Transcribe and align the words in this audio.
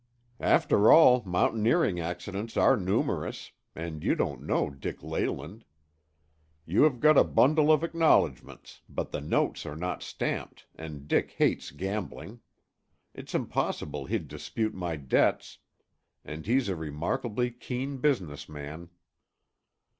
"After 0.39 0.91
all, 0.91 1.21
mountaineering 1.25 1.99
accidents 1.99 2.57
are 2.57 2.75
numerous, 2.75 3.51
and 3.75 4.03
you 4.03 4.15
don't 4.15 4.41
know 4.41 4.71
Dick 4.71 5.03
Leyland. 5.03 5.63
You 6.65 6.81
have 6.85 6.99
got 6.99 7.19
a 7.19 7.23
bundle 7.23 7.71
of 7.71 7.83
acknowledgments, 7.83 8.81
but 8.89 9.11
the 9.11 9.21
notes 9.21 9.63
are 9.63 9.75
not 9.75 10.01
stamped 10.01 10.65
and 10.73 11.07
Dick 11.07 11.33
hates 11.37 11.69
gambling. 11.69 12.39
It's 13.13 13.35
possible 13.51 14.05
he'd 14.07 14.27
dispute 14.27 14.73
my 14.73 14.95
debts 14.95 15.59
and 16.25 16.47
he's 16.47 16.67
a 16.67 16.75
remarkably 16.75 17.51
keen 17.51 17.97
business 17.99 18.49
man." 18.49 18.89